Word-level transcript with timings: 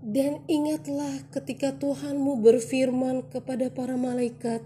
Dan 0.00 0.40
ingatlah 0.48 1.28
ketika 1.28 1.76
Tuhanmu 1.76 2.40
berfirman 2.40 3.28
kepada 3.28 3.68
para 3.68 4.00
malaikat, 4.00 4.64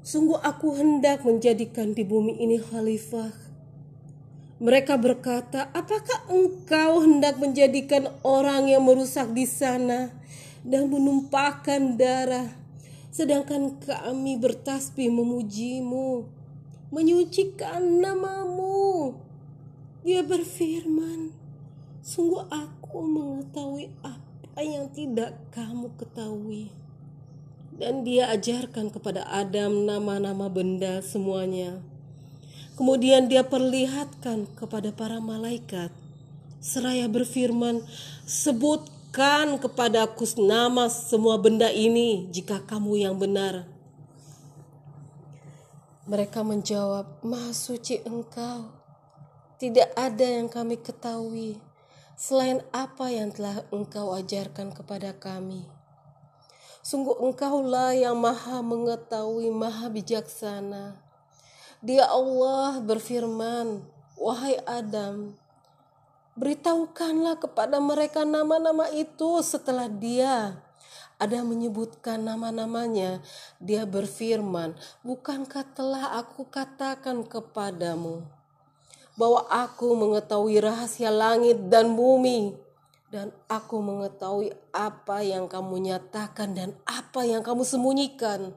Sungguh 0.00 0.40
aku 0.40 0.80
hendak 0.80 1.28
menjadikan 1.28 1.92
di 1.92 2.08
bumi 2.08 2.40
ini 2.40 2.56
khalifah. 2.56 3.30
Mereka 4.56 4.96
berkata, 4.96 5.68
apakah 5.76 6.24
engkau 6.32 7.04
hendak 7.04 7.36
menjadikan 7.36 8.08
orang 8.24 8.68
yang 8.68 8.80
merusak 8.84 9.28
di 9.36 9.44
sana 9.44 10.08
dan 10.64 10.88
menumpahkan 10.88 12.00
darah, 12.00 12.48
sedangkan 13.12 13.76
kami 13.80 14.40
bertasbih 14.40 15.12
memujimu, 15.12 16.24
menyucikan 16.88 18.00
namamu. 18.00 19.16
Dia 20.00 20.24
berfirman, 20.24 21.39
sungguh 22.00 22.48
aku 22.48 23.04
mengetahui 23.04 23.92
apa 24.00 24.60
yang 24.64 24.88
tidak 24.92 25.36
kamu 25.52 25.92
ketahui. 26.00 26.72
Dan 27.70 28.04
dia 28.04 28.28
ajarkan 28.32 28.92
kepada 28.92 29.24
Adam 29.28 29.88
nama-nama 29.88 30.52
benda 30.52 31.00
semuanya. 31.00 31.80
Kemudian 32.76 33.28
dia 33.28 33.44
perlihatkan 33.44 34.48
kepada 34.56 34.92
para 34.92 35.20
malaikat. 35.20 35.92
Seraya 36.60 37.08
berfirman, 37.08 37.80
sebutkan 38.28 39.56
kepadaku 39.56 40.28
nama 40.40 40.92
semua 40.92 41.40
benda 41.40 41.72
ini 41.72 42.28
jika 42.28 42.60
kamu 42.60 43.00
yang 43.00 43.16
benar. 43.16 43.64
Mereka 46.04 46.44
menjawab, 46.44 47.22
Maha 47.24 47.52
suci 47.56 48.00
engkau. 48.04 48.76
Tidak 49.60 49.92
ada 49.96 50.26
yang 50.26 50.48
kami 50.48 50.80
ketahui 50.80 51.69
selain 52.20 52.60
apa 52.68 53.08
yang 53.08 53.32
telah 53.32 53.64
engkau 53.72 54.12
ajarkan 54.12 54.76
kepada 54.76 55.16
kami. 55.16 55.64
Sungguh 56.84 57.16
engkaulah 57.16 57.96
yang 57.96 58.20
maha 58.20 58.60
mengetahui, 58.60 59.48
maha 59.48 59.88
bijaksana. 59.88 61.00
Dia 61.80 62.04
Allah 62.12 62.76
berfirman, 62.84 63.80
Wahai 64.20 64.60
Adam, 64.68 65.32
beritahukanlah 66.36 67.40
kepada 67.40 67.80
mereka 67.80 68.28
nama-nama 68.28 68.92
itu 68.92 69.40
setelah 69.40 69.88
dia 69.88 70.60
ada 71.16 71.40
menyebutkan 71.40 72.20
nama-namanya, 72.20 73.24
dia 73.60 73.88
berfirman, 73.88 74.76
"Bukankah 75.00 75.64
telah 75.72 76.20
aku 76.20 76.48
katakan 76.52 77.24
kepadamu?" 77.24 78.39
Bahwa 79.20 79.44
aku 79.52 79.92
mengetahui 79.92 80.64
rahasia 80.64 81.12
langit 81.12 81.68
dan 81.68 81.92
bumi, 81.92 82.56
dan 83.12 83.28
aku 83.52 83.84
mengetahui 83.84 84.56
apa 84.72 85.20
yang 85.20 85.44
kamu 85.44 85.92
nyatakan 85.92 86.56
dan 86.56 86.72
apa 86.88 87.28
yang 87.28 87.44
kamu 87.44 87.60
sembunyikan. 87.60 88.56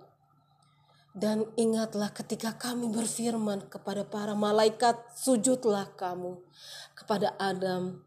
Dan 1.11 1.45
ingatlah 1.59 2.15
ketika 2.15 2.55
kami 2.55 2.89
berfirman 2.89 3.67
kepada 3.67 4.07
para 4.07 4.31
malaikat, 4.33 4.97
sujudlah 5.19 5.91
kamu 5.99 6.39
kepada 6.95 7.35
Adam. 7.37 7.99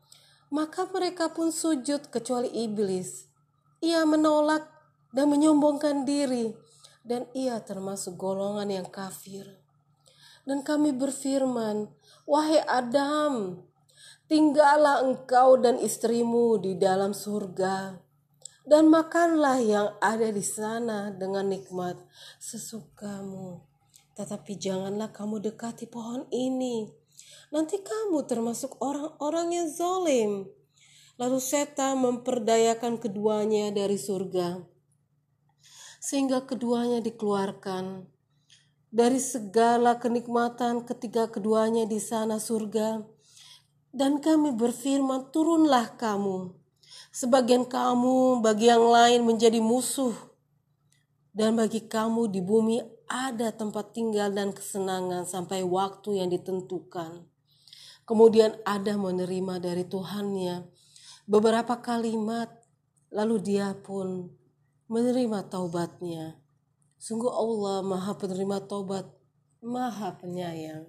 Maka 0.48 0.89
mereka 0.89 1.29
pun 1.31 1.53
sujud 1.53 2.09
kecuali 2.09 2.48
iblis. 2.65 3.29
Ia 3.85 4.09
menolak 4.09 4.65
dan 5.13 5.29
menyombongkan 5.29 6.09
diri 6.09 6.57
dan 7.07 7.29
ia 7.37 7.61
termasuk 7.63 8.19
golongan 8.19 8.67
yang 8.70 8.89
kafir. 8.89 9.66
Dan 10.47 10.62
kami 10.62 10.94
berfirman, 10.94 11.91
Wahai 12.22 12.62
Adam, 12.62 13.66
tinggallah 14.30 15.02
engkau 15.02 15.58
dan 15.58 15.83
istrimu 15.83 16.62
di 16.62 16.78
dalam 16.78 17.11
surga, 17.11 17.98
dan 18.67 18.86
makanlah 18.86 19.58
yang 19.58 19.89
ada 19.98 20.30
di 20.30 20.42
sana 20.47 21.11
dengan 21.14 21.50
nikmat 21.50 21.98
sesukamu. 22.39 23.62
Tetapi 24.14 24.52
janganlah 24.58 25.14
kamu 25.14 25.39
dekati 25.39 25.86
pohon 25.86 26.27
ini. 26.35 26.90
Nanti 27.55 27.79
kamu 27.79 28.27
termasuk 28.27 28.79
orang-orang 28.83 29.55
yang 29.55 29.68
zolim. 29.70 30.51
Lalu 31.17 31.39
setan 31.39 32.02
memperdayakan 32.02 32.98
keduanya 32.98 33.70
dari 33.70 33.96
surga. 33.96 34.62
Sehingga 36.02 36.45
keduanya 36.45 36.98
dikeluarkan 37.01 38.16
dari 38.96 39.20
segala 39.20 40.01
kenikmatan 40.01 40.89
ketika 40.89 41.29
keduanya 41.29 41.84
di 41.84 42.01
sana 42.01 42.40
surga. 42.40 43.05
Dan 43.92 44.24
kami 44.24 44.57
berfirman, 44.57 45.29
turunlah 45.29 46.01
kamu. 46.01 46.57
Sebagian 47.12 47.68
kamu 47.68 48.40
bagi 48.40 48.73
yang 48.73 48.89
lain 48.89 49.29
menjadi 49.29 49.61
musuh. 49.61 50.17
Dan 51.36 51.61
bagi 51.61 51.85
kamu 51.85 52.33
di 52.33 52.40
bumi 52.40 52.80
ada 53.05 53.52
tempat 53.52 53.92
tinggal 53.92 54.33
dan 54.33 54.56
kesenangan 54.56 55.29
sampai 55.29 55.61
waktu 55.61 56.24
yang 56.24 56.33
ditentukan. 56.33 57.29
Kemudian 58.08 58.56
ada 58.64 58.96
menerima 58.96 59.61
dari 59.61 59.85
Tuhannya 59.85 60.73
beberapa 61.29 61.85
kalimat, 61.85 62.48
lalu 63.12 63.45
dia 63.45 63.77
pun 63.77 64.33
menerima 64.89 65.52
taubatnya. 65.52 66.45
Sungguh 66.96 67.29
Allah 67.29 67.84
maha 67.84 68.17
penerima 68.17 68.64
taubat, 68.64 69.05
maha 69.61 70.17
penyayang. 70.17 70.89